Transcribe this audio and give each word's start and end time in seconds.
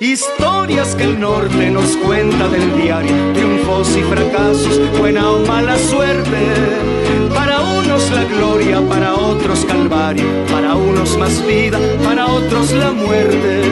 Historias 0.00 0.94
que 0.94 1.02
el 1.02 1.18
norte 1.18 1.70
nos 1.72 1.96
cuenta 1.96 2.48
del 2.48 2.80
diario, 2.80 3.32
triunfos 3.32 3.96
y 3.96 4.02
fracasos, 4.02 4.78
buena 4.96 5.28
o 5.28 5.44
mala 5.44 5.76
suerte. 5.76 6.38
Para 7.34 7.60
unos 7.62 8.08
la 8.12 8.22
gloria, 8.22 8.80
para 8.88 9.16
otros 9.16 9.64
calvario, 9.64 10.24
para 10.52 10.76
unos 10.76 11.18
más 11.18 11.44
vida, 11.44 11.80
para 12.04 12.26
otros 12.26 12.70
la 12.74 12.92
muerte. 12.92 13.62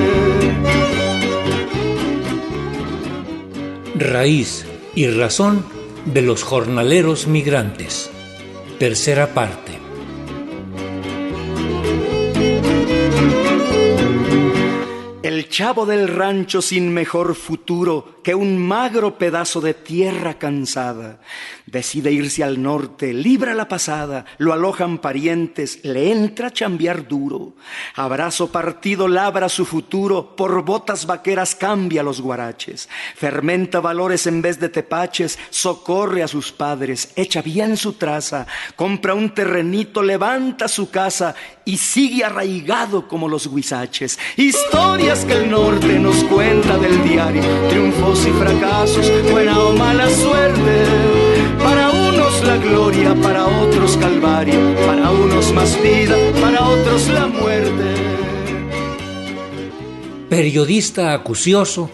Raíz 3.94 4.66
y 4.96 5.06
razón 5.06 5.64
de 6.06 6.22
los 6.22 6.42
jornaleros 6.42 7.28
migrantes. 7.28 8.10
Tercera 8.80 9.28
parte. 9.28 9.65
El 15.36 15.50
chavo 15.50 15.84
del 15.84 16.08
rancho 16.08 16.62
sin 16.62 16.94
mejor 16.94 17.34
futuro 17.34 18.22
que 18.24 18.34
un 18.34 18.56
magro 18.56 19.18
pedazo 19.18 19.60
de 19.60 19.74
tierra 19.74 20.38
cansada. 20.38 21.20
Decide 21.66 22.10
irse 22.10 22.42
al 22.42 22.62
norte, 22.62 23.12
libra 23.12 23.52
la 23.52 23.68
pasada, 23.68 24.24
lo 24.38 24.54
alojan 24.54 24.96
parientes, 24.96 25.80
le 25.84 26.10
entra 26.10 26.46
a 26.46 26.52
chambear 26.52 27.06
duro. 27.06 27.52
Abrazo 27.96 28.50
partido 28.50 29.08
labra 29.08 29.50
su 29.50 29.66
futuro, 29.66 30.34
por 30.34 30.64
botas 30.64 31.04
vaqueras 31.04 31.54
cambia 31.54 32.02
los 32.02 32.22
guaraches. 32.22 32.88
Fermenta 33.14 33.80
valores 33.80 34.26
en 34.26 34.40
vez 34.40 34.58
de 34.58 34.70
tepaches, 34.70 35.38
socorre 35.50 36.22
a 36.22 36.28
sus 36.28 36.50
padres, 36.50 37.12
echa 37.14 37.42
bien 37.42 37.76
su 37.76 37.92
traza, 37.92 38.46
compra 38.74 39.12
un 39.12 39.34
terrenito, 39.34 40.02
levanta 40.02 40.66
su 40.66 40.88
casa 40.88 41.34
y 41.66 41.76
sigue 41.78 42.24
arraigado 42.24 43.08
como 43.08 43.28
los 43.28 43.52
guisaches. 43.52 44.18
Historias 44.36 45.24
que 45.24 45.34
el 45.34 45.50
norte 45.50 45.98
nos 45.98 46.22
cuenta 46.24 46.78
del 46.78 47.02
diario, 47.02 47.42
triunfos 47.68 48.24
y 48.24 48.30
fracasos, 48.30 49.10
buena 49.30 49.58
o 49.58 49.72
mala 49.72 50.08
suerte. 50.08 50.84
Para 51.62 51.90
unos 51.90 52.44
la 52.44 52.56
gloria, 52.56 53.14
para 53.16 53.46
otros 53.46 53.96
calvario, 53.96 54.60
para 54.86 55.10
unos 55.10 55.52
más 55.52 55.76
vida, 55.82 56.16
para 56.40 56.68
otros 56.68 57.08
la 57.08 57.26
muerte. 57.26 57.94
Periodista 60.30 61.12
acucioso, 61.12 61.90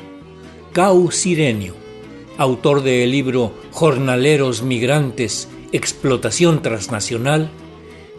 Cau 0.72 1.10
Sirenio, 1.10 1.74
autor 2.36 2.82
del 2.82 3.10
libro 3.10 3.54
Jornaleros 3.70 4.62
Migrantes, 4.62 5.48
Explotación 5.72 6.60
Transnacional, 6.60 7.50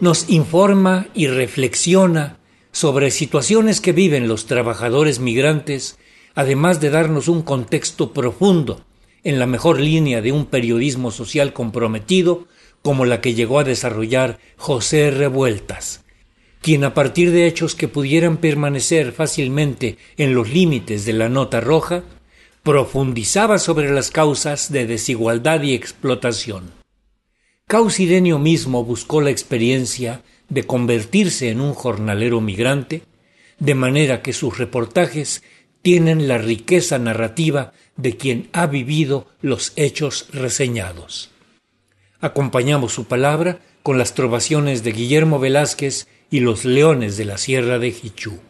nos 0.00 0.28
informa 0.28 1.06
y 1.14 1.28
reflexiona 1.28 2.38
sobre 2.72 3.10
situaciones 3.10 3.80
que 3.80 3.92
viven 3.92 4.28
los 4.28 4.46
trabajadores 4.46 5.20
migrantes 5.20 5.98
además 6.34 6.80
de 6.80 6.90
darnos 6.90 7.28
un 7.28 7.42
contexto 7.42 8.12
profundo 8.12 8.80
en 9.22 9.38
la 9.38 9.46
mejor 9.46 9.80
línea 9.80 10.20
de 10.20 10.32
un 10.32 10.46
periodismo 10.46 11.10
social 11.10 11.52
comprometido 11.52 12.46
como 12.82 13.06
la 13.06 13.20
que 13.20 13.34
llegó 13.34 13.58
a 13.58 13.64
desarrollar 13.64 14.38
José 14.56 15.10
Revueltas, 15.10 16.04
quien 16.60 16.84
a 16.84 16.92
partir 16.92 17.30
de 17.30 17.46
hechos 17.46 17.74
que 17.74 17.88
pudieran 17.88 18.36
permanecer 18.36 19.12
fácilmente 19.12 19.96
en 20.18 20.34
los 20.34 20.50
límites 20.50 21.06
de 21.06 21.14
la 21.14 21.28
nota 21.28 21.60
roja, 21.60 22.02
profundizaba 22.62 23.58
sobre 23.58 23.90
las 23.90 24.10
causas 24.10 24.70
de 24.70 24.86
desigualdad 24.86 25.62
y 25.62 25.74
explotación. 25.74 26.83
Causidenio 27.66 28.38
mismo 28.38 28.84
buscó 28.84 29.22
la 29.22 29.30
experiencia 29.30 30.22
de 30.50 30.64
convertirse 30.64 31.48
en 31.48 31.60
un 31.60 31.72
jornalero 31.72 32.40
migrante, 32.40 33.02
de 33.58 33.74
manera 33.74 34.20
que 34.20 34.34
sus 34.34 34.58
reportajes 34.58 35.42
tienen 35.80 36.28
la 36.28 36.38
riqueza 36.38 36.98
narrativa 36.98 37.72
de 37.96 38.16
quien 38.16 38.48
ha 38.52 38.66
vivido 38.66 39.28
los 39.40 39.72
hechos 39.76 40.28
reseñados. 40.32 41.30
Acompañamos 42.20 42.92
su 42.92 43.06
palabra 43.06 43.60
con 43.82 43.98
las 43.98 44.14
trovaciones 44.14 44.82
de 44.82 44.92
Guillermo 44.92 45.38
Velázquez 45.38 46.06
y 46.30 46.40
los 46.40 46.64
leones 46.64 47.16
de 47.16 47.24
la 47.24 47.38
Sierra 47.38 47.78
de 47.78 47.92
Jichú. 47.92 48.40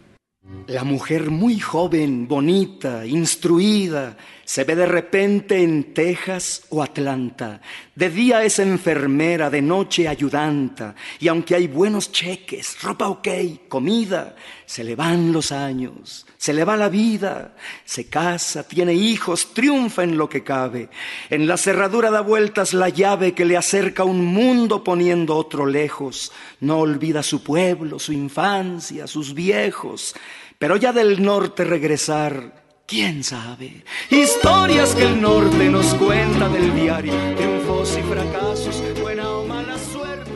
La 0.67 0.85
mujer 0.85 1.31
muy 1.31 1.59
joven, 1.59 2.29
bonita, 2.29 3.07
instruida, 3.07 4.17
se 4.45 4.65
ve 4.65 4.77
de 4.77 4.87
repente 4.87 5.63
en 5.63 5.95
Texas 5.95 6.63
o 6.69 6.83
Atlanta. 6.83 7.61
De 7.95 8.11
día 8.11 8.45
es 8.45 8.59
enfermera, 8.59 9.49
de 9.49 9.63
noche 9.63 10.07
ayudanta. 10.09 10.95
Y 11.19 11.29
aunque 11.29 11.55
hay 11.55 11.67
buenos 11.67 12.13
cheques, 12.13 12.83
ropa 12.83 13.09
ok, 13.09 13.29
comida, 13.69 14.37
se 14.67 14.85
le 14.85 14.97
van 14.97 15.33
los 15.33 15.53
años, 15.53 16.27
se 16.37 16.53
le 16.53 16.65
va 16.65 16.77
la 16.77 16.89
vida. 16.89 17.55
Se 17.85 18.09
casa, 18.09 18.67
tiene 18.67 18.95
hijos, 18.95 19.55
triunfa 19.55 20.03
en 20.03 20.19
lo 20.19 20.29
que 20.29 20.45
cabe. 20.45 20.91
En 21.31 21.47
la 21.47 21.57
cerradura 21.57 22.11
da 22.11 22.21
vueltas 22.21 22.75
la 22.75 22.89
llave 22.89 23.33
que 23.33 23.45
le 23.45 23.57
acerca 23.57 24.05
un 24.05 24.25
mundo 24.25 24.85
poniendo 24.85 25.37
otro 25.37 25.67
lejos. 25.67 26.33
No 26.61 26.81
olvida 26.81 27.23
su 27.23 27.43
pueblo, 27.43 27.99
su 27.99 28.13
infancia, 28.13 29.07
sus 29.07 29.35
viejos. 29.35 30.15
Pero 30.59 30.77
ya 30.77 30.93
del 30.93 31.23
norte 31.23 31.65
regresar 31.65 32.64
¿Quién 32.87 33.25
sabe? 33.25 33.83
Historias 34.11 34.95
que 34.95 35.05
el 35.05 35.19
norte 35.19 35.71
nos 35.71 35.95
cuenta 35.95 36.51
del 36.51 36.75
diario, 36.75 37.15
triunfos 37.35 37.97
y 37.99 38.03
fracasos, 38.03 38.83
buena 39.01 39.27
o 39.31 39.47
mala 39.47 39.79
suerte. 39.79 40.31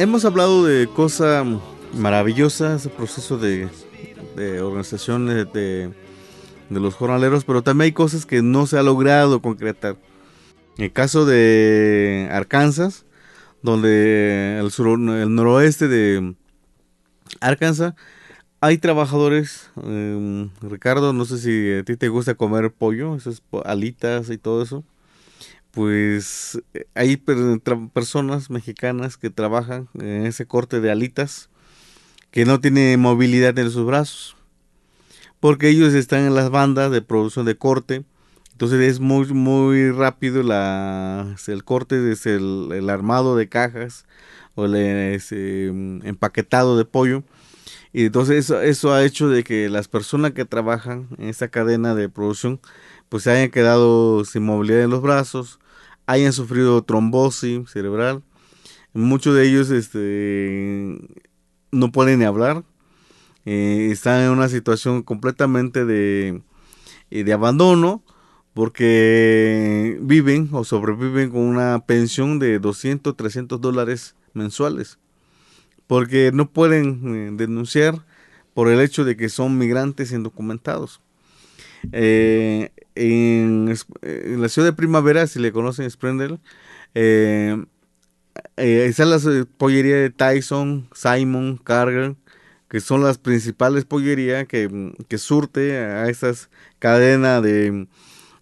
Hemos 0.00 0.24
hablado 0.24 0.64
de 0.64 0.88
cosas 0.88 1.46
maravillosas, 1.94 2.88
proceso 2.88 3.38
de, 3.38 3.68
organización 4.60 5.28
de, 5.28 5.44
de, 5.44 5.94
los 6.80 6.96
jornaleros, 6.96 7.44
pero 7.44 7.62
también 7.62 7.86
hay 7.86 7.92
cosas 7.92 8.26
que 8.26 8.42
no 8.42 8.66
se 8.66 8.76
ha 8.78 8.82
logrado 8.82 9.40
concretar. 9.40 9.96
En 10.76 10.86
el 10.86 10.92
caso 10.92 11.24
de 11.24 12.28
Arkansas, 12.32 13.04
donde 13.62 14.58
el, 14.58 14.72
sur, 14.72 14.88
el 14.98 15.32
noroeste 15.32 15.86
de 15.86 16.34
Arkansas 17.40 17.94
hay 18.62 18.78
trabajadores, 18.78 19.70
em, 19.82 20.48
Ricardo, 20.60 21.12
no 21.12 21.24
sé 21.24 21.38
si 21.38 21.80
a 21.80 21.82
ti 21.82 21.96
te 21.96 22.08
gusta 22.08 22.36
comer 22.36 22.70
pollo, 22.70 23.16
esas 23.16 23.42
alitas 23.64 24.30
y 24.30 24.38
todo 24.38 24.62
eso. 24.62 24.84
Pues 25.72 26.62
eh, 26.72 26.86
hay 26.94 27.16
personas 27.16 28.50
mexicanas 28.50 29.16
que 29.16 29.30
trabajan 29.30 29.88
en 29.94 30.26
ese 30.26 30.46
corte 30.46 30.80
de 30.80 30.92
alitas 30.92 31.50
que 32.30 32.44
no 32.44 32.60
tienen 32.60 33.00
movilidad 33.00 33.58
en 33.58 33.68
sus 33.72 33.84
brazos. 33.84 34.36
Porque 35.40 35.68
ellos 35.68 35.92
están 35.94 36.24
en 36.24 36.36
las 36.36 36.50
bandas 36.50 36.92
de 36.92 37.02
producción 37.02 37.46
de 37.46 37.56
corte. 37.56 38.04
Entonces 38.52 38.80
es 38.80 39.00
muy, 39.00 39.26
muy 39.34 39.90
rápido 39.90 40.44
la, 40.44 41.34
el 41.48 41.64
corte 41.64 42.00
desde 42.00 42.36
el, 42.36 42.68
el 42.72 42.90
armado 42.90 43.34
de 43.34 43.48
cajas 43.48 44.06
o 44.54 44.66
el 44.66 44.76
em, 44.76 46.06
empaquetado 46.06 46.78
de 46.78 46.84
pollo 46.84 47.24
y 47.92 48.06
entonces 48.06 48.44
eso, 48.44 48.60
eso 48.62 48.92
ha 48.92 49.04
hecho 49.04 49.28
de 49.28 49.44
que 49.44 49.68
las 49.68 49.88
personas 49.88 50.32
que 50.32 50.44
trabajan 50.44 51.08
en 51.18 51.28
esa 51.28 51.48
cadena 51.48 51.94
de 51.94 52.08
producción 52.08 52.60
pues 53.08 53.24
se 53.24 53.30
hayan 53.30 53.50
quedado 53.50 54.24
sin 54.24 54.44
movilidad 54.44 54.82
en 54.82 54.90
los 54.90 55.02
brazos, 55.02 55.60
hayan 56.06 56.32
sufrido 56.32 56.82
trombosis 56.82 57.68
cerebral. 57.70 58.22
Muchos 58.94 59.34
de 59.34 59.46
ellos 59.46 59.70
este, 59.70 60.98
no 61.70 61.92
pueden 61.92 62.20
ni 62.20 62.24
hablar, 62.24 62.64
eh, 63.44 63.88
están 63.92 64.22
en 64.22 64.30
una 64.30 64.48
situación 64.48 65.02
completamente 65.02 65.84
de, 65.84 66.42
eh, 67.10 67.24
de 67.24 67.32
abandono 67.34 68.02
porque 68.54 69.98
viven 70.00 70.48
o 70.52 70.64
sobreviven 70.64 71.30
con 71.30 71.40
una 71.42 71.84
pensión 71.86 72.38
de 72.38 72.58
200, 72.58 73.16
300 73.16 73.60
dólares 73.60 74.14
mensuales 74.32 74.98
porque 75.92 76.30
no 76.32 76.50
pueden 76.50 77.02
eh, 77.04 77.30
denunciar 77.34 78.02
por 78.54 78.70
el 78.70 78.80
hecho 78.80 79.04
de 79.04 79.14
que 79.14 79.28
son 79.28 79.58
migrantes 79.58 80.10
indocumentados. 80.10 81.02
Eh, 81.92 82.70
en, 82.94 83.66
la 84.40 84.48
ciudad 84.48 84.68
de 84.68 84.72
Primavera, 84.72 85.26
si 85.26 85.38
le 85.38 85.52
conocen 85.52 85.90
Sprendel, 85.90 86.40
eh, 86.94 87.62
eh, 88.56 88.86
están 88.88 89.10
las 89.10 89.28
pollerías 89.58 89.98
de 89.98 90.08
Tyson, 90.08 90.88
Simon, 90.94 91.60
Carger, 91.62 92.16
que 92.70 92.80
son 92.80 93.02
las 93.02 93.18
principales 93.18 93.84
pollerías 93.84 94.46
que, 94.46 94.94
que 95.08 95.18
surte 95.18 95.76
a 95.76 96.08
esas 96.08 96.48
cadenas 96.78 97.42
de, 97.42 97.86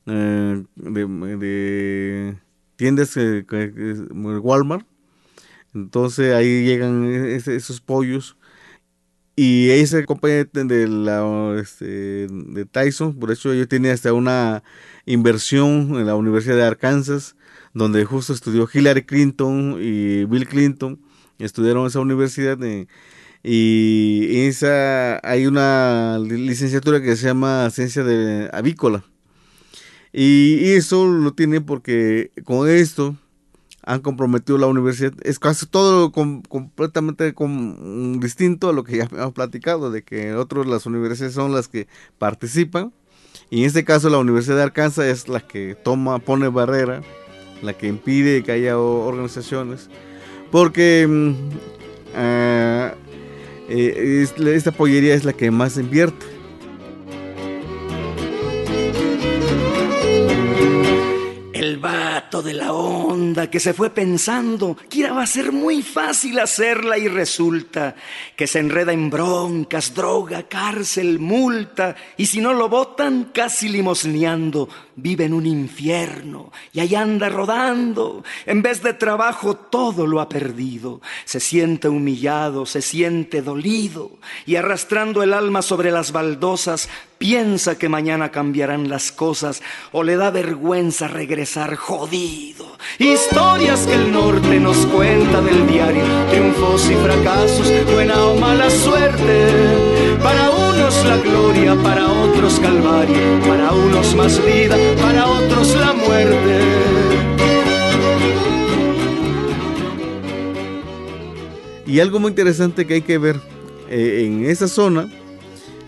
de, 0.07 0.67
de, 0.77 2.37
tiendas 2.77 3.17
Walmart 3.17 4.87
entonces 5.75 6.35
ahí 6.35 6.65
llegan 6.65 7.05
e-, 7.05 7.37
esos 7.37 7.81
pollos. 7.81 8.37
Y 9.37 9.71
esa 9.71 10.05
compañía 10.05 10.45
de, 10.53 10.89
la, 10.89 11.57
este, 11.61 12.27
de 12.29 12.67
Tyson, 12.67 13.19
por 13.19 13.31
eso 13.31 13.55
yo 13.55 13.67
tenía 13.67 13.93
hasta 13.95 14.13
una 14.13 14.63
inversión 15.07 15.97
en 15.97 16.07
la 16.07 16.15
Universidad 16.15 16.57
de 16.57 16.65
Arkansas, 16.65 17.37
donde 17.73 18.05
justo 18.05 18.35
estudió 18.35 18.69
Hillary 18.73 19.05
Clinton 19.05 19.79
y 19.81 20.25
Bill 20.27 20.47
Clinton, 20.47 21.01
estudiaron 21.39 21.87
esa 21.87 22.01
universidad. 22.01 22.59
y 23.43 24.47
esa 24.47 25.21
hay 25.27 25.47
una 25.47 26.19
licenciatura 26.19 27.01
que 27.01 27.17
se 27.17 27.27
llama 27.29 27.71
ciencia 27.71 28.05
de 28.05 28.51
avícola 28.53 29.05
y, 30.13 30.73
eso 30.73 31.07
lo 31.07 31.33
tiene 31.35 31.61
porque 31.61 32.33
con 32.45 32.69
esto 32.69 33.17
han 33.91 34.01
comprometido 34.01 34.57
la 34.59 34.67
universidad 34.67 35.13
es 35.23 35.39
casi 35.39 35.67
todo 35.67 36.13
completamente 36.13 37.35
distinto 38.19 38.69
a 38.69 38.73
lo 38.73 38.85
que 38.85 38.99
ya 38.99 39.05
hemos 39.13 39.33
platicado 39.33 39.91
de 39.91 40.03
que 40.03 40.35
otros 40.35 40.67
las 40.67 40.87
universidades 40.87 41.35
son 41.35 41.53
las 41.53 41.69
que 41.69 41.89
participan 42.19 42.93
y 43.51 43.61
en 43.61 43.67
este 43.67 43.85
caso 43.85 44.09
la 44.09 44.19
universidad 44.19 44.57
de 44.57 44.63
Arkansas 44.63 45.07
es 45.07 45.29
la 45.29 45.41
que 45.41 45.75
toma 45.75 46.19
pone 46.19 46.49
barrera 46.49 47.03
la 47.63 47.73
que 47.73 47.89
impide 47.89 48.43
que 48.43 48.53
haya 48.53 48.79
organizaciones 48.79 49.91
porque 50.51 51.07
mm, 51.09 51.35
ah, 52.17 52.95
eh, 53.69 54.27
esta 54.55 54.73
pollería 54.73 55.15
es 55.15 55.25
la 55.25 55.33
que 55.33 55.51
más 55.53 55.77
invierte. 55.77 56.27
Que 63.51 63.61
se 63.61 63.75
fue 63.75 63.91
pensando 63.91 64.77
que 64.89 65.09
va 65.11 65.23
a 65.23 65.27
ser 65.27 65.53
muy 65.53 65.83
fácil 65.83 66.39
hacerla 66.39 66.99
y 66.99 67.09
resulta 67.09 67.95
que 68.37 68.47
se 68.47 68.59
enreda 68.59 68.93
en 68.93 69.11
broncas, 69.11 69.95
droga, 69.95 70.45
cárcel, 70.45 71.19
multa 71.19 71.95
y 72.17 72.27
si 72.27 72.41
no 72.41 72.53
lo 72.53 72.69
votan 72.69 73.31
casi 73.33 73.69
limosneando 73.69 74.69
vive 75.03 75.25
en 75.25 75.35
un 75.35 75.47
infierno 75.47 76.53
y 76.73 76.81
ahí 76.81 76.95
anda 76.95 77.29
rodando. 77.29 78.23
En 78.47 78.63
vez 78.63 78.83
de 78.83 78.95
trabajo 78.95 79.55
todo 79.55 80.07
lo 80.07 80.21
ha 80.21 80.29
perdido. 80.29 81.01
Se 81.25 81.41
siente 81.41 81.89
humillado, 81.89 82.67
se 82.67 82.83
siente 82.83 83.43
dolido 83.43 84.13
y 84.47 84.57
arrastrando 84.57 85.23
el 85.23 85.33
alma 85.33 85.63
sobre 85.63 85.91
las 85.91 86.13
baldosas 86.13 86.89
piensa 87.21 87.77
que 87.77 87.91
mañana 87.91 88.31
cambiarán 88.31 88.89
las 88.89 89.13
cosas 89.13 89.63
o 89.93 90.03
le 90.03 90.17
da 90.17 90.31
vergüenza 90.31 91.07
regresar 91.07 91.77
jodido. 91.77 92.79
Historias 92.99 93.87
que 93.87 93.93
el 93.93 94.11
norte 94.11 94.59
nos 94.59 94.87
cuenta 94.87 95.43
del 95.43 95.67
diario, 95.67 96.03
triunfos 96.31 96.91
y 96.91 96.95
fracasos, 96.95 97.69
para 101.77 102.11
otros 102.11 102.59
calvario, 102.61 103.41
para 103.47 103.73
unos 103.73 104.15
más 104.15 104.45
vida, 104.45 104.77
para 105.01 105.27
otros 105.27 105.77
la 105.77 105.93
muerte. 105.93 106.61
Y 111.87 112.01
algo 112.01 112.21
muy 112.21 112.31
interesante 112.31 112.87
que 112.87 112.95
hay 112.95 113.03
que 113.03 113.19
ver 113.19 113.41
eh, 113.89 114.25
en 114.25 114.45
esa 114.45 114.69
zona 114.69 115.09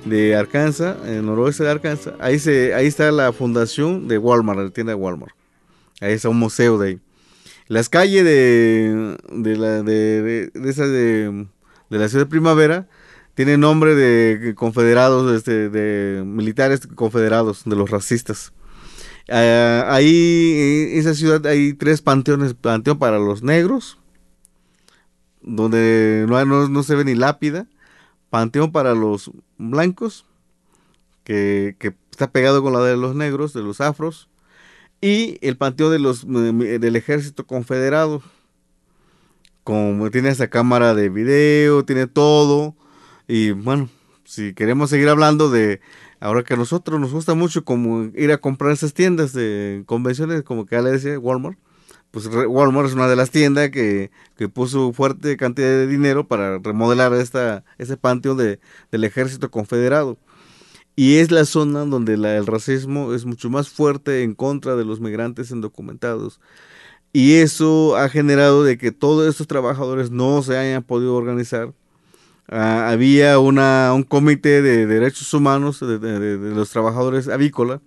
de 0.04 0.34
Arkansas, 0.34 0.96
en 1.04 1.14
el 1.14 1.26
noroeste 1.26 1.62
de 1.64 1.70
Arkansas, 1.70 2.14
ahí, 2.18 2.38
se, 2.38 2.74
ahí 2.74 2.86
está 2.86 3.10
la 3.12 3.32
fundación 3.32 4.08
de 4.08 4.18
Walmart, 4.18 4.58
la 4.58 4.70
tienda 4.70 4.92
de 4.92 4.96
Walmart. 4.96 5.34
Ahí 6.00 6.12
está 6.14 6.28
un 6.28 6.38
museo 6.38 6.78
de 6.78 6.88
ahí. 6.88 7.00
Las 7.68 7.88
calles 7.88 8.24
de, 8.24 9.16
de, 9.30 9.56
la, 9.56 9.82
de, 9.82 10.50
de, 10.52 10.70
esa 10.70 10.86
de, 10.86 11.46
de 11.88 11.98
la 11.98 12.08
ciudad 12.08 12.24
de 12.24 12.30
Primavera 12.30 12.88
tiene 13.34 13.56
nombre 13.56 13.94
de 13.94 14.54
confederados, 14.54 15.32
este, 15.34 15.68
de 15.70 16.22
militares 16.24 16.86
confederados, 16.94 17.64
de 17.64 17.76
los 17.76 17.90
racistas. 17.90 18.52
Uh, 19.28 19.86
ahí, 19.86 20.88
en 20.92 20.98
esa 20.98 21.14
ciudad 21.14 21.46
hay 21.46 21.74
tres 21.74 22.02
panteones, 22.02 22.54
panteón 22.54 22.98
para 22.98 23.18
los 23.18 23.42
negros, 23.42 23.98
donde 25.40 26.26
no, 26.28 26.68
no, 26.68 26.82
se 26.82 26.94
ve 26.94 27.04
ni 27.04 27.14
lápida, 27.14 27.66
panteón 28.30 28.72
para 28.72 28.94
los 28.94 29.30
blancos, 29.58 30.26
que, 31.24 31.76
que, 31.78 31.94
está 32.10 32.30
pegado 32.30 32.62
con 32.62 32.74
la 32.74 32.80
de 32.80 32.96
los 32.96 33.14
negros, 33.14 33.54
de 33.54 33.62
los 33.62 33.80
afros, 33.80 34.28
y 35.00 35.38
el 35.40 35.56
panteón 35.56 35.92
de 35.92 35.98
los, 35.98 36.26
del 36.26 36.96
ejército 36.96 37.46
confederado, 37.46 38.22
como 39.64 40.10
tiene 40.10 40.28
esa 40.28 40.48
cámara 40.48 40.94
de 40.94 41.08
video, 41.08 41.84
tiene 41.84 42.06
todo, 42.06 42.76
y 43.28 43.52
bueno, 43.52 43.88
si 44.24 44.54
queremos 44.54 44.90
seguir 44.90 45.08
hablando 45.08 45.50
de 45.50 45.80
Ahora 46.22 46.44
que 46.44 46.54
a 46.54 46.56
nosotros 46.56 47.00
nos 47.00 47.10
gusta 47.12 47.34
mucho 47.34 47.64
como 47.64 48.04
ir 48.14 48.30
a 48.30 48.38
comprar 48.38 48.70
esas 48.70 48.94
tiendas 48.94 49.32
de 49.32 49.82
convenciones, 49.86 50.44
como 50.44 50.66
que 50.66 50.76
ya 50.76 50.82
le 50.82 50.92
decía 50.92 51.18
Walmart, 51.18 51.58
pues 52.12 52.28
Walmart 52.28 52.86
es 52.86 52.94
una 52.94 53.08
de 53.08 53.16
las 53.16 53.32
tiendas 53.32 53.70
que, 53.70 54.12
que 54.36 54.48
puso 54.48 54.92
fuerte 54.92 55.36
cantidad 55.36 55.66
de 55.66 55.88
dinero 55.88 56.28
para 56.28 56.60
remodelar 56.60 57.12
esta, 57.14 57.64
ese 57.76 57.96
panteón 57.96 58.36
de, 58.36 58.60
del 58.92 59.02
ejército 59.02 59.50
confederado. 59.50 60.16
Y 60.94 61.16
es 61.16 61.32
la 61.32 61.44
zona 61.44 61.84
donde 61.86 62.14
el 62.14 62.46
racismo 62.46 63.14
es 63.14 63.24
mucho 63.24 63.50
más 63.50 63.68
fuerte 63.68 64.22
en 64.22 64.36
contra 64.36 64.76
de 64.76 64.84
los 64.84 65.00
migrantes 65.00 65.50
indocumentados. 65.50 66.40
Y 67.12 67.34
eso 67.38 67.96
ha 67.96 68.08
generado 68.08 68.62
de 68.62 68.78
que 68.78 68.92
todos 68.92 69.28
estos 69.28 69.48
trabajadores 69.48 70.12
no 70.12 70.40
se 70.44 70.56
hayan 70.56 70.84
podido 70.84 71.16
organizar 71.16 71.74
Ah, 72.54 72.90
había 72.90 73.38
una, 73.38 73.94
un 73.94 74.02
comité 74.02 74.60
de 74.60 74.86
derechos 74.86 75.32
humanos 75.32 75.80
de, 75.80 76.36
los 76.54 76.68
trabajadores 76.68 77.28
avícola 77.28 77.80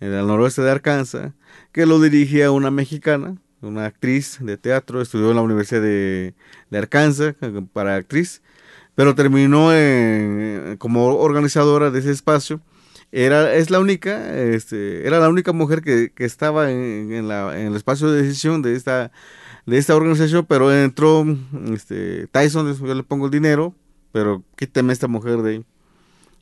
en 0.00 0.12
el 0.12 0.26
noroeste 0.26 0.62
de 0.62 0.70
Arkansas, 0.72 1.32
que 1.70 1.86
lo 1.86 2.00
dirigía 2.00 2.50
una 2.50 2.72
mexicana, 2.72 3.36
una 3.60 3.86
actriz 3.86 4.38
de 4.40 4.56
teatro, 4.56 5.00
estudió 5.00 5.30
en 5.30 5.36
la 5.36 5.42
Universidad 5.42 5.80
de, 5.80 6.34
Arkansas 6.72 7.36
para 7.72 7.94
actriz, 7.94 8.42
pero 8.96 9.14
terminó 9.14 9.70
como 10.78 11.14
organizadora 11.14 11.92
de 11.92 12.00
ese 12.00 12.10
espacio. 12.10 12.60
Era, 13.12 13.54
es 13.54 13.70
la 13.70 13.78
única, 13.78 14.36
este, 14.36 15.06
era 15.06 15.20
la 15.20 15.28
única 15.28 15.52
mujer 15.52 15.82
que, 15.82 16.10
estaba 16.16 16.72
en, 16.72 17.12
en, 17.12 17.28
la, 17.28 17.56
en 17.60 17.68
el 17.68 17.76
espacio 17.76 18.10
de 18.10 18.22
decisión 18.22 18.60
de 18.60 18.74
esta 18.74 19.12
de 19.66 19.78
esta 19.78 19.96
organización, 19.96 20.44
pero 20.46 20.72
entró 20.72 21.24
este, 21.72 22.26
Tyson, 22.28 22.76
yo 22.76 22.94
le 22.94 23.02
pongo 23.02 23.26
el 23.26 23.30
dinero, 23.30 23.74
pero 24.14 24.44
quíteme 24.54 24.92
esta 24.92 25.08
mujer 25.08 25.42
de 25.42 25.50
ahí. 25.50 25.64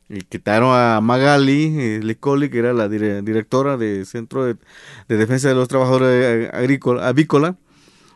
Y 0.07 0.21
quitaron 0.21 0.75
a 0.75 1.01
Magali 1.01 1.75
eh, 1.75 1.99
Licoli, 2.03 2.51
que 2.51 2.59
era 2.59 2.71
la 2.71 2.87
directora 2.87 3.77
del 3.77 4.05
Centro 4.05 4.45
de, 4.45 4.57
Defensa 5.07 5.47
de 5.47 5.55
los 5.55 5.67
Trabajadores 5.69 6.53
Agrícola, 6.53 7.07
Avícola, 7.07 7.57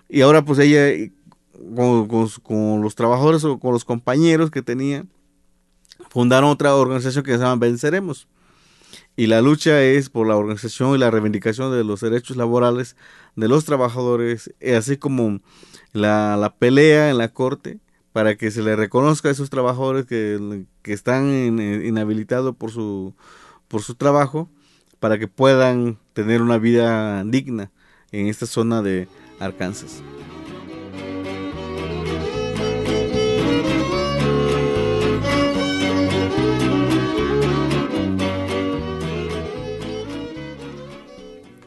y 0.09 0.21
ahora 0.21 0.45
pues 0.45 0.59
ella, 0.59 1.11
con, 1.75 2.07
con, 2.43 2.83
los 2.83 2.93
trabajadores 2.93 3.43
o 3.45 3.57
con 3.57 3.73
los 3.73 3.83
compañeros 3.83 4.51
que 4.51 4.61
tenía, 4.61 5.05
fundaron 6.11 6.51
otra 6.51 6.75
organización 6.75 7.23
que 7.23 7.31
se 7.31 7.39
llama 7.39 7.55
Venceremos. 7.55 8.27
Y 9.15 9.25
la 9.25 9.41
lucha 9.41 9.81
es 9.81 10.11
por 10.11 10.27
la 10.27 10.37
organización 10.37 10.93
y 10.93 10.99
la 10.99 11.09
reivindicación 11.09 11.71
de 11.71 11.83
los 11.83 12.01
derechos 12.01 12.37
laborales 12.37 12.95
de 13.35 13.47
los 13.47 13.65
trabajadores, 13.65 14.53
eh, 14.59 14.75
así 14.75 14.97
como 14.97 15.39
la, 15.93 16.53
pelea 16.59 17.09
en 17.09 17.17
la 17.17 17.29
corte 17.29 17.79
para 18.17 18.35
que 18.35 18.49
se 18.49 18.63
le 18.63 18.75
reconozca 18.75 19.29
a 19.29 19.31
esos 19.31 19.51
trabajadores 19.51 20.07
que, 20.07 20.65
están 20.85 21.29
inhabilitados 21.29 22.55
por 22.55 22.71
su, 22.71 23.13
por 23.67 23.83
su 23.83 23.93
trabajo, 23.93 24.49
para 24.99 25.19
que 25.19 25.27
puedan 25.27 25.99
tener 26.13 26.41
una 26.41 26.57
vida 26.57 27.23
digna 27.25 27.69
en 28.11 28.25
esta 28.25 28.47
zona 28.47 28.81
de 28.81 29.07
Arkansas. 29.39 30.01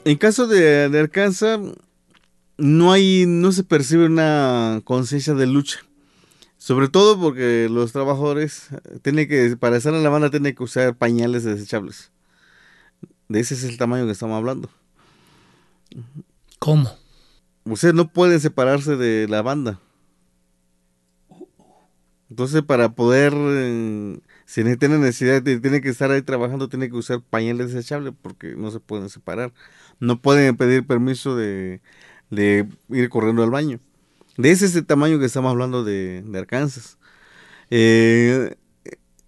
En 0.04 0.18
caso 0.18 0.48
de, 0.48 0.88
de 0.88 0.98
Arkansas, 0.98 1.60
no 2.58 2.90
hay, 2.90 3.26
no 3.28 3.52
se 3.52 3.62
percibe 3.62 4.06
una 4.06 4.80
conciencia 4.82 5.34
de 5.34 5.46
lucha. 5.46 5.84
Sobre 6.60 6.88
todo 6.88 7.18
porque 7.18 7.68
los 7.70 7.92
trabajadores 7.92 8.68
tienen 9.00 9.26
que, 9.26 9.56
para 9.56 9.78
estar 9.78 9.94
en 9.94 10.02
la 10.02 10.10
banda, 10.10 10.30
tienen 10.30 10.54
que 10.54 10.62
usar 10.62 10.94
pañales 10.94 11.42
desechables. 11.44 12.12
De 13.28 13.40
ese 13.40 13.54
es 13.54 13.64
el 13.64 13.78
tamaño 13.78 14.04
que 14.04 14.12
estamos 14.12 14.36
hablando. 14.36 14.68
¿Cómo? 16.58 16.90
Ustedes 17.64 17.94
no 17.94 18.12
pueden 18.12 18.40
separarse 18.40 18.96
de 18.96 19.26
la 19.26 19.40
banda. 19.40 19.80
Entonces, 22.28 22.62
para 22.62 22.90
poder, 22.92 23.32
eh, 23.34 24.20
si 24.44 24.62
tienen 24.76 25.00
necesidad, 25.00 25.42
tienen 25.42 25.80
que 25.80 25.88
estar 25.88 26.10
ahí 26.10 26.20
trabajando, 26.20 26.68
tienen 26.68 26.90
que 26.90 26.96
usar 26.96 27.22
pañales 27.22 27.72
desechables 27.72 28.12
porque 28.20 28.54
no 28.54 28.70
se 28.70 28.80
pueden 28.80 29.08
separar 29.08 29.52
no 30.00 30.20
pueden 30.20 30.56
pedir 30.56 30.86
permiso 30.86 31.36
de, 31.36 31.80
ir 32.30 33.08
corriendo 33.10 33.44
al 33.44 33.50
baño. 33.50 33.78
De 34.40 34.50
ese 34.50 34.80
tamaño 34.82 35.18
que 35.18 35.26
estamos 35.26 35.50
hablando 35.50 35.84
de, 35.84 36.24
Arkansas. 36.34 36.96
Eh, 37.68 38.56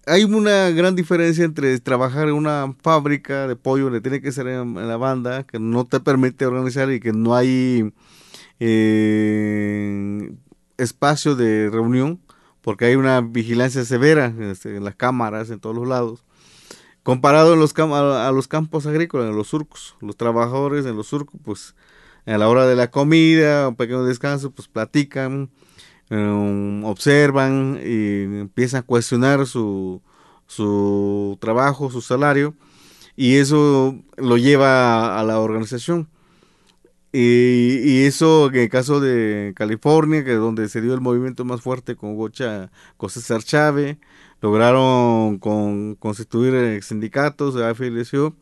hay 0.07 0.23
una 0.23 0.71
gran 0.71 0.95
diferencia 0.95 1.45
entre 1.45 1.79
trabajar 1.79 2.29
en 2.29 2.33
una 2.33 2.75
fábrica 2.81 3.47
de 3.47 3.55
pollo, 3.55 3.85
donde 3.85 4.01
tiene 4.01 4.21
que 4.21 4.31
ser 4.31 4.47
en, 4.47 4.75
la 4.75 4.97
banda, 4.97 5.43
que 5.43 5.59
no 5.59 5.85
te 5.85 5.99
permite 5.99 6.47
organizar 6.47 6.91
y 6.91 6.99
que 6.99 7.13
no 7.13 7.35
hay 7.35 7.93
eh, 8.59 10.33
espacio 10.77 11.35
de 11.35 11.69
reunión, 11.69 12.19
porque 12.61 12.85
hay 12.85 12.95
una 12.95 13.21
vigilancia 13.21 13.85
severa 13.85 14.33
este, 14.39 14.77
en 14.77 14.83
las 14.83 14.95
cámaras 14.95 15.51
en 15.51 15.59
todos 15.59 15.75
los 15.75 15.87
lados. 15.87 16.23
Comparado 17.03 17.53
en 17.53 17.59
los 17.59 17.77
a 17.77 18.31
los 18.31 18.47
campos 18.47 18.87
agrícolas, 18.87 19.29
en 19.29 19.35
los 19.35 19.49
surcos, 19.49 19.95
los 20.01 20.17
trabajadores 20.17 20.87
en 20.87 20.95
los 20.95 21.05
surcos, 21.05 21.39
pues 21.43 21.75
a 22.25 22.37
la 22.37 22.47
hora 22.49 22.65
de 22.67 22.75
la 22.75 22.89
comida, 22.89 23.67
un 23.67 23.75
pequeño 23.75 24.03
descanso, 24.03 24.51
pues 24.51 24.67
platican, 24.67 25.49
um, 26.09 26.83
observan 26.85 27.79
y 27.83 28.23
empiezan 28.23 28.81
a 28.81 28.83
cuestionar 28.83 29.45
su, 29.45 30.01
su 30.47 31.37
trabajo, 31.41 31.91
su 31.91 32.01
salario, 32.01 32.55
y 33.15 33.35
eso 33.35 33.97
lo 34.17 34.37
lleva 34.37 35.19
a, 35.19 35.23
la 35.23 35.39
organización. 35.39 36.09
Y, 37.11 38.05
eso 38.05 38.47
en 38.49 38.55
el 38.55 38.69
caso 38.69 38.99
de 38.99 39.53
California, 39.55 40.23
que 40.23 40.33
es 40.33 40.39
donde 40.39 40.67
se 40.67 40.81
dio 40.81 40.93
el 40.95 41.01
movimiento 41.01 41.45
más 41.45 41.61
fuerte 41.61 41.95
con 41.95 42.15
Gocha, 42.15 42.71
con 42.97 43.09
César 43.09 43.43
Chávez, 43.43 43.97
lograron 44.41 45.37
con, 45.37 45.95
constituir 45.95 46.81
sindicatos 46.83 47.53
de 47.55 47.67
afiliación 47.67 48.35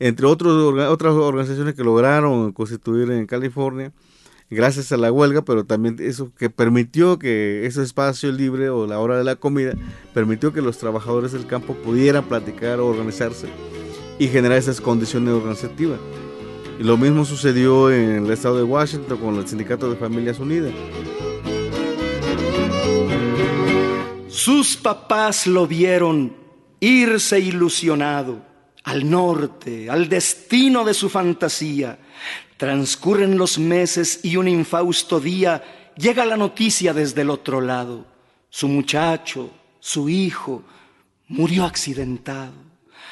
entre 0.00 0.26
otros, 0.26 0.74
otras 0.88 1.12
organizaciones 1.12 1.74
que 1.74 1.84
lograron 1.84 2.52
constituir 2.52 3.10
en 3.10 3.26
California, 3.26 3.92
gracias 4.48 4.90
a 4.92 4.96
la 4.96 5.12
huelga, 5.12 5.42
pero 5.42 5.64
también 5.64 5.96
eso 6.00 6.32
que 6.38 6.48
permitió 6.48 7.18
que 7.18 7.66
ese 7.66 7.82
espacio 7.82 8.32
libre 8.32 8.70
o 8.70 8.86
la 8.86 8.98
hora 8.98 9.18
de 9.18 9.24
la 9.24 9.36
comida 9.36 9.74
permitió 10.14 10.54
que 10.54 10.62
los 10.62 10.78
trabajadores 10.78 11.32
del 11.32 11.46
campo 11.46 11.74
pudieran 11.74 12.24
platicar, 12.24 12.80
organizarse 12.80 13.48
y 14.18 14.28
generar 14.28 14.56
esas 14.56 14.80
condiciones 14.80 15.34
organizativas. 15.34 16.00
Y 16.78 16.82
lo 16.82 16.96
mismo 16.96 17.26
sucedió 17.26 17.90
en 17.90 18.24
el 18.24 18.30
estado 18.30 18.56
de 18.56 18.62
Washington 18.62 19.18
con 19.18 19.34
el 19.34 19.46
Sindicato 19.46 19.90
de 19.90 19.96
Familias 19.96 20.38
Unidas. 20.38 20.72
Sus 24.28 24.78
papás 24.78 25.46
lo 25.46 25.66
vieron 25.66 26.34
irse 26.80 27.38
ilusionado 27.38 28.49
al 28.90 29.08
norte, 29.08 29.88
al 29.88 30.08
destino 30.08 30.84
de 30.84 30.94
su 30.94 31.08
fantasía. 31.08 31.96
Transcurren 32.56 33.38
los 33.38 33.56
meses 33.56 34.18
y 34.24 34.36
un 34.36 34.48
infausto 34.48 35.20
día 35.20 35.92
llega 35.96 36.26
la 36.26 36.36
noticia 36.36 36.92
desde 36.92 37.22
el 37.22 37.30
otro 37.30 37.60
lado. 37.60 38.04
Su 38.48 38.66
muchacho, 38.66 39.50
su 39.78 40.08
hijo, 40.08 40.64
murió 41.28 41.64
accidentado. 41.66 42.52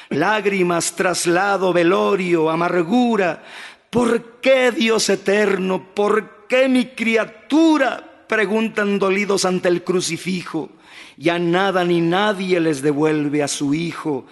Lágrimas, 0.09 0.97
traslado, 0.97 1.71
velorio, 1.71 2.49
amargura. 2.49 3.41
¿Por 3.89 4.41
qué 4.41 4.71
Dios 4.71 5.07
eterno? 5.07 5.93
¿Por 5.95 6.45
qué 6.49 6.67
mi 6.67 6.87
criatura? 6.87 8.25
Preguntan 8.27 8.99
dolidos 8.99 9.45
ante 9.45 9.69
el 9.69 9.85
crucifijo. 9.85 10.71
Ya 11.15 11.39
nada 11.39 11.85
ni 11.85 12.01
nadie 12.01 12.59
les 12.59 12.81
devuelve 12.81 13.43
a 13.43 13.47
su 13.47 13.73
hijo 13.73 14.25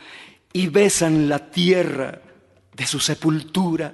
y 0.53 0.67
besan 0.67 1.29
la 1.29 1.49
tierra 1.51 2.21
de 2.73 2.85
su 2.85 2.99
sepultura. 2.99 3.93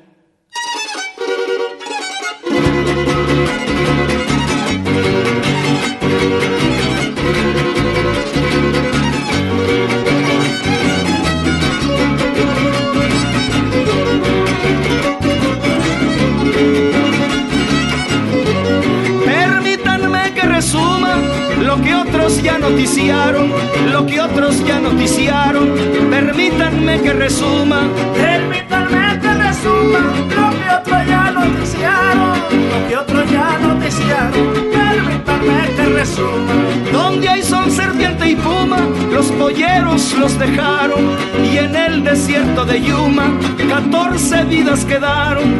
Ya 22.43 22.57
noticiaron, 22.57 23.51
lo 23.91 24.05
que 24.05 24.19
otros 24.19 24.63
ya 24.65 24.79
noticiaron. 24.79 25.73
Permítanme 26.09 27.01
que 27.01 27.13
resuma, 27.13 27.87
permítanme 28.13 29.19
que 29.21 29.33
resuma 29.33 29.99
lo 30.35 30.49
que 30.59 30.69
otros 30.69 31.07
ya 31.07 31.31
noticiaron, 31.31 32.29
lo 32.69 32.87
que 32.87 32.97
otros 32.97 33.31
ya 33.31 33.59
noticiaron. 33.59 34.53
Permítanme 34.71 35.75
que 35.75 35.85
resuma. 35.85 36.53
Donde 36.91 37.29
hay 37.29 37.41
sol, 37.41 37.71
serpiente 37.71 38.29
y 38.29 38.35
puma, 38.35 38.79
los 39.11 39.27
polleros 39.31 40.13
los 40.19 40.37
dejaron 40.37 41.15
y 41.43 41.57
en 41.57 41.75
el 41.75 42.03
desierto 42.03 42.65
de 42.65 42.81
Yuma, 42.81 43.39
14 43.69 44.43
vidas 44.45 44.83
quedaron. 44.85 45.59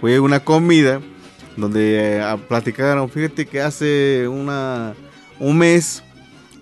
Fue 0.00 0.20
una 0.20 0.40
comida 0.40 1.00
donde 1.56 2.18
eh, 2.18 2.36
platicaron, 2.48 3.08
fíjate 3.08 3.46
que 3.46 3.60
hace 3.60 4.28
una, 4.28 4.94
un 5.38 5.58
mes 5.58 6.02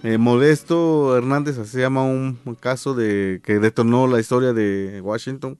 eh, 0.03 0.19
Modesto 0.19 1.17
Hernández, 1.17 1.57
se 1.69 1.81
llama 1.81 2.05
un, 2.05 2.39
caso 2.61 2.95
de 2.95 3.41
que 3.45 3.59
detonó 3.59 4.07
la 4.07 4.21
historia 4.21 4.53
de 4.53 5.01
Washington. 5.03 5.59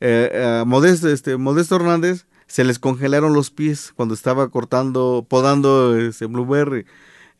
Eh, 0.00 0.62
Modesto, 0.66 1.08
este, 1.08 1.36
Modesto 1.36 1.76
Hernández 1.76 2.26
se 2.46 2.64
les 2.64 2.78
congelaron 2.78 3.32
los 3.32 3.50
pies 3.50 3.92
cuando 3.96 4.14
estaba 4.14 4.48
cortando, 4.48 5.26
podando 5.28 5.96
ese 5.96 6.26
blueberry. 6.26 6.86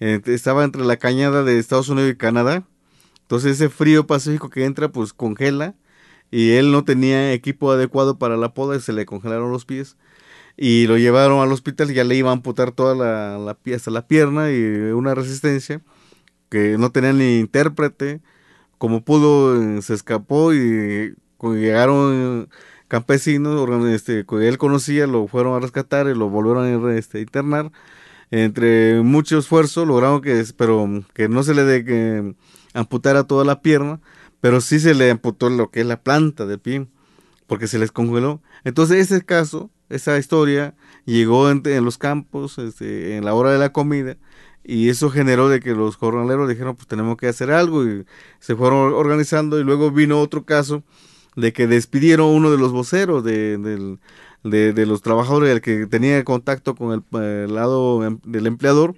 estaba 0.01 0.65
entre 0.65 0.85
la 0.85 0.97
cañada 0.97 1.45
de 1.45 1.59
Estados 1.59 1.89
Unidos 1.89 2.13
y 2.13 2.17
Canadá. 2.17 2.65
Entonces 3.23 3.53
ese 3.53 3.71
frío 3.71 4.07
pacífico 4.07 4.51
que 4.51 4.65
entra 4.65 4.89
pues 4.89 5.13
congela 5.13 5.75
y 6.31 6.53
él 6.53 6.73
no 6.73 6.85
tenía 6.85 7.33
equipo 7.33 7.71
adecuado 7.73 8.19
para 8.19 8.37
la 8.37 8.55
poda 8.55 8.77
y 8.77 8.81
se 8.81 8.93
le 8.93 9.07
congelaron 9.07 9.53
los 9.53 9.65
pies 9.65 9.97
y 10.57 10.87
lo 10.87 10.99
llevaron 10.99 11.41
al 11.43 11.53
hospital 11.53 11.91
y 11.91 11.95
ya 11.95 12.05
le 12.05 12.17
iban 12.17 12.31
a 12.31 12.33
amputar 12.35 12.73
toda 12.73 12.95
la, 12.95 13.39
la 13.39 13.75
hasta 13.75 13.91
la 13.91 14.07
pierna 14.07 14.51
y 14.53 14.63
una 14.93 15.15
resistencia 15.15 15.83
que 16.49 16.79
no 16.79 16.91
tenía 16.91 17.13
ni 17.13 17.39
intérprete. 17.39 18.21
Como 18.79 19.05
pudo 19.05 19.61
eh, 19.63 19.83
se 19.83 19.95
escapó 19.95 20.55
y 20.55 21.15
llegaron 21.43 22.49
campesinos 22.89 23.69
este, 23.87 24.25
que 24.27 24.49
él 24.49 24.59
conocía 24.59 25.07
lo 25.07 25.27
fueron 25.27 25.55
a 25.55 25.61
rescatar 25.61 26.07
y 26.07 26.15
lo 26.15 26.29
volvieron 26.31 26.89
a 26.89 26.95
este, 26.97 27.21
internar. 27.21 27.73
Entre 28.31 29.03
mucho 29.03 29.39
esfuerzo 29.39 29.85
lograron 29.85 30.21
que 30.21 30.45
pero 30.57 30.89
que 31.15 31.29
no 31.29 31.43
se 31.43 31.55
le 31.55 31.65
de 31.65 31.85
que 31.85 32.35
amputara 32.75 33.25
toda 33.25 33.45
la 33.45 33.61
pierna 33.63 34.01
pero 34.41 34.61
sí 34.61 34.79
se 34.79 34.95
le 34.95 35.11
amputó 35.11 35.49
lo 35.49 35.71
que 35.71 35.81
es 35.81 35.87
la 35.87 36.03
planta 36.03 36.45
del 36.45 36.59
pie 36.59 36.87
porque 37.47 37.67
se 37.67 37.79
les 37.79 37.93
congeló 37.93 38.43
entonces 38.65 39.11
ese 39.11 39.25
caso 39.25 39.71
esa 39.89 40.19
historia 40.19 40.75
llegó 41.05 41.51
en, 41.51 41.63
los 41.85 41.99
campos 41.99 42.59
este, 42.59 43.17
en 43.17 43.25
la 43.25 43.35
hora 43.35 43.53
de 43.53 43.59
la 43.59 43.73
comida 43.73 44.17
y 44.65 44.89
eso 44.89 45.11
generó 45.11 45.49
de 45.49 45.61
que 45.61 45.75
los 45.75 45.97
jornaleros 45.97 46.49
dijeron 46.49 46.75
pues 46.75 46.89
tenemos 46.89 47.17
que 47.17 47.29
hacer 47.29 47.51
algo 47.51 47.85
y 47.87 48.07
se 48.41 48.57
fueron 48.57 48.95
organizando 48.95 49.61
y 49.61 49.65
luego 49.65 49.91
vino 49.91 50.21
otro 50.21 50.45
caso 50.45 50.83
de 51.37 51.53
que 51.53 51.67
despidieron 51.67 52.29
uno 52.29 52.51
de 52.51 52.59
los 52.59 52.73
voceros 52.73 53.23
de, 53.25 53.99
los 54.43 55.03
trabajadores 55.03 55.51
el 55.51 55.61
que 55.61 55.87
tenía 55.87 56.23
contacto 56.25 56.75
con 56.75 57.05
el, 57.23 57.55
lado 57.55 58.05
em, 58.05 58.19
del 58.25 58.47
empleador 58.47 58.95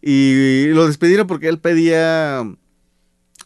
y 0.00 0.66
lo 0.68 0.86
despidieron 0.86 1.26
porque 1.26 1.48
él 1.48 1.58
pedía 1.58 2.42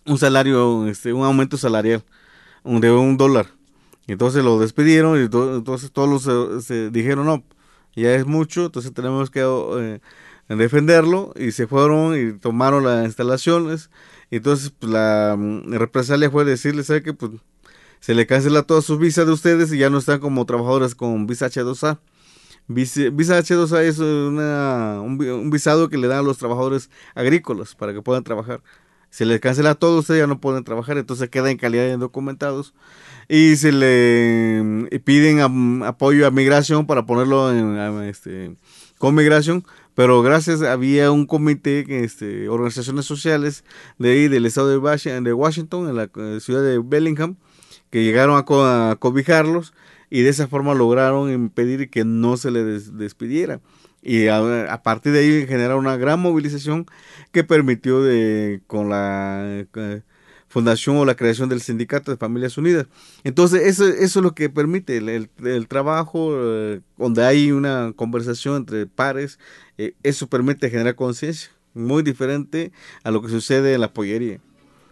un 0.04 0.18
salario, 0.18 0.86
este, 0.88 1.12
un 1.12 1.24
aumento 1.24 1.56
salarial 1.56 2.04
de 2.64 2.90
un 2.90 3.16
dólar 3.16 3.57
entonces 4.12 4.44
lo 4.44 4.58
despidieron 4.58 5.18
y 5.18 5.24
entonces 5.24 5.92
todos 5.92 6.08
los, 6.26 6.64
se, 6.64 6.90
dijeron, 6.90 7.26
no, 7.26 7.44
ya 7.94 8.14
es 8.14 8.26
mucho, 8.26 8.66
entonces 8.66 8.92
tenemos 8.92 9.30
que 9.30 9.40
eh, 9.40 10.00
defenderlo 10.48 11.32
y 11.36 11.52
se 11.52 11.66
fueron 11.66 12.18
y 12.18 12.32
tomaron 12.38 12.84
las 12.84 13.04
instalaciones. 13.04 13.90
Y 14.30 14.36
entonces 14.36 14.72
pues, 14.78 14.92
la 14.92 15.36
mm, 15.38 15.72
represalia 15.74 16.30
fue 16.30 16.44
decirles, 16.44 16.86
¿sabe 16.86 17.02
que 17.02 17.12
Pues 17.12 17.32
se 18.00 18.14
le 18.14 18.26
cancela 18.26 18.62
todas 18.62 18.84
sus 18.84 18.98
visas 18.98 19.26
de 19.26 19.32
ustedes 19.32 19.72
y 19.72 19.78
ya 19.78 19.90
no 19.90 19.98
están 19.98 20.20
como 20.20 20.46
trabajadores 20.46 20.94
con 20.94 21.26
visa 21.26 21.46
H2A. 21.46 21.98
Visa, 22.68 23.08
H2A 23.08 23.82
es 23.82 23.98
una, 23.98 25.00
un, 25.00 25.50
visado 25.50 25.88
que 25.88 25.96
le 25.96 26.06
dan 26.06 26.18
a 26.18 26.22
los 26.22 26.38
trabajadores 26.38 26.90
agrícolas 27.14 27.74
para 27.74 27.94
que 27.94 28.02
puedan 28.02 28.24
trabajar. 28.24 28.62
Se 29.10 29.24
les 29.24 29.40
cancela 29.40 29.74
todo, 29.74 30.00
ustedes 30.00 30.20
ya 30.20 30.26
no 30.26 30.40
pueden 30.40 30.64
trabajar, 30.64 30.98
entonces 30.98 31.28
queda 31.28 31.50
en 31.50 31.56
calidad 31.56 31.84
de 31.84 31.94
indocumentados 31.94 32.74
y 33.28 33.56
se 33.56 33.72
le 33.72 35.00
piden 35.04 35.40
apoyo 35.84 36.26
a 36.26 36.30
migración 36.30 36.86
para 36.86 37.04
ponerlo 37.04 37.52
en, 37.52 38.02
este, 38.04 38.56
con 38.98 39.14
migración, 39.14 39.64
pero 39.94 40.22
gracias 40.22 40.62
había 40.62 41.10
un 41.10 41.26
comité, 41.26 41.84
este, 42.04 42.48
organizaciones 42.48 43.04
sociales 43.04 43.64
de 43.98 44.12
ahí 44.12 44.28
del 44.28 44.46
estado 44.46 44.68
de 44.68 45.32
Washington, 45.32 45.88
en 45.88 45.96
la 45.96 46.40
ciudad 46.40 46.62
de 46.62 46.78
Bellingham, 46.78 47.36
que 47.90 48.02
llegaron 48.02 48.36
a, 48.36 48.96
cobijarlos 48.96 49.74
y 50.10 50.22
de 50.22 50.30
esa 50.30 50.48
forma 50.48 50.72
lograron 50.74 51.30
impedir 51.30 51.90
que 51.90 52.04
no 52.04 52.36
se 52.36 52.50
le 52.50 52.64
despidiera. 52.64 53.60
Y 54.02 54.28
a, 54.28 54.80
partir 54.82 55.12
de 55.12 55.20
ahí 55.20 55.46
generaron 55.46 55.80
una 55.80 55.96
gran 55.96 56.20
movilización 56.20 56.86
que 57.32 57.44
permitió 57.44 58.02
de, 58.02 58.60
con 58.66 58.88
la 58.88 59.66
fundación 60.48 60.96
o 60.96 61.04
la 61.04 61.14
creación 61.14 61.48
del 61.48 61.60
sindicato 61.60 62.10
de 62.10 62.16
Familias 62.16 62.58
Unidas. 62.58 62.86
Entonces, 63.22 63.66
eso, 63.66 63.86
eso 63.86 64.18
es 64.18 64.22
lo 64.22 64.34
que 64.34 64.48
permite 64.48 64.96
el, 64.96 65.68
trabajo, 65.68 66.30
eh, 66.34 66.80
donde 66.96 67.24
hay 67.24 67.52
una 67.52 67.92
conversación 67.94 68.56
entre 68.56 68.86
pares, 68.86 69.38
eh, 69.76 69.94
eso 70.02 70.26
permite 70.26 70.70
generar 70.70 70.94
conciencia, 70.94 71.50
muy 71.74 72.02
diferente 72.02 72.72
a 73.04 73.10
lo 73.10 73.22
que 73.22 73.28
sucede 73.28 73.74
en 73.74 73.82
la 73.82 73.92
pollería. 73.92 74.40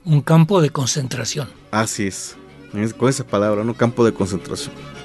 Un 0.05 0.21
campo 0.21 0.61
de 0.61 0.71
concentración. 0.71 1.49
Así 1.71 2.07
es, 2.07 2.37
con 2.97 3.09
esa 3.09 3.27
palabra, 3.27 3.63
un 3.63 3.75
campo 3.75 4.05
de 4.05 4.13
concentración. 4.13 4.96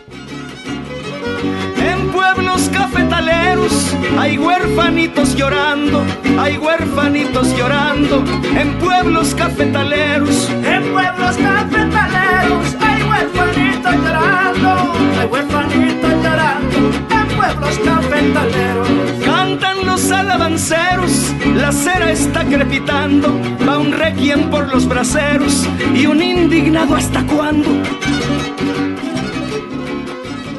En 2.51 2.57
pueblos 2.57 2.77
cafetaleros. 2.77 3.95
Hay 4.19 4.37
huérfanitos 4.37 5.35
llorando, 5.37 6.03
hay 6.37 6.57
huérfanitos 6.57 7.55
llorando. 7.57 8.25
En 8.59 8.73
pueblos 8.77 9.33
cafetaleros, 9.35 10.49
en 10.49 10.91
pueblos 10.91 11.37
cafetaleros 11.37 12.75
hay 12.81 13.03
huérfanitos 13.03 13.95
llorando, 13.95 14.93
hay 15.17 15.27
huérfanitos 15.27 16.11
llorando. 16.23 16.77
En 17.09 17.37
pueblos 17.37 17.79
cafetaleros. 17.85 18.89
Cantan 19.23 19.85
los 19.85 20.11
alabanceros, 20.11 21.33
la 21.55 21.71
cera 21.71 22.11
está 22.11 22.43
crepitando, 22.43 23.29
va 23.65 23.77
un 23.77 23.93
requiem 23.93 24.49
por 24.49 24.67
los 24.67 24.89
braceros. 24.89 25.65
Y 25.95 26.05
un 26.05 26.21
indignado 26.21 26.97
hasta 26.97 27.23
cuándo 27.23 27.69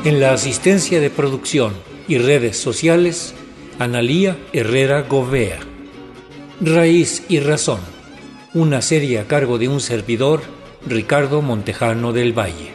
en 0.04 0.20
la 0.20 0.32
asistencia 0.32 1.00
de 1.00 1.10
producción 1.10 1.72
y 2.08 2.18
redes 2.18 2.56
sociales, 2.58 3.34
Analía 3.78 4.36
Herrera 4.52 5.02
Govea. 5.02 5.60
Raíz 6.60 7.24
y 7.28 7.40
Razón, 7.40 7.80
una 8.54 8.82
serie 8.82 9.20
a 9.20 9.26
cargo 9.26 9.58
de 9.58 9.68
un 9.68 9.80
servidor, 9.80 10.42
Ricardo 10.86 11.40
Montejano 11.42 12.12
del 12.12 12.36
Valle. 12.36 12.72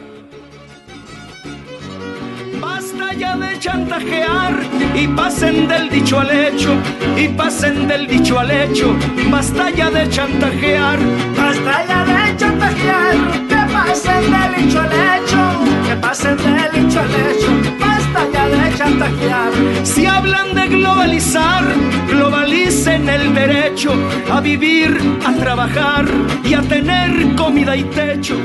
Basta 2.60 3.12
ya 3.14 3.36
de 3.36 3.58
chantajear 3.58 4.60
y 4.94 5.08
pasen 5.08 5.68
del 5.68 5.90
dicho 5.90 6.20
al 6.20 6.30
hecho, 6.30 6.74
y 7.16 7.28
pasen 7.28 7.88
del 7.88 8.06
dicho 8.06 8.38
al 8.38 8.50
hecho, 8.50 8.94
basta 9.30 9.70
ya 9.70 9.90
de 9.90 10.08
chantajear, 10.08 10.98
basta 11.36 11.86
ya 11.86 12.04
de 12.04 12.36
chantajear, 12.36 13.48
que 13.48 13.72
pasen 13.72 14.30
del 14.30 14.64
dicho 14.64 14.80
al 14.80 14.92
hecho 14.92 15.77
que 15.88 15.96
pasen 15.96 16.36
del 16.36 16.84
hecho 16.84 17.00
al 17.00 17.14
hecho, 17.14 17.50
basta 17.80 18.20
ya 18.32 18.48
de 18.48 18.76
chantajear. 18.76 19.52
Si 19.84 20.04
hablan 20.04 20.54
de 20.54 20.68
globalizar, 20.68 21.64
globalicen 22.10 23.08
el 23.08 23.34
derecho 23.34 23.92
a 24.30 24.40
vivir, 24.40 24.98
a 25.24 25.32
trabajar 25.32 26.04
y 26.44 26.52
a 26.52 26.60
tener 26.60 27.34
comida 27.36 27.74
y 27.74 27.84
techo. 27.84 28.36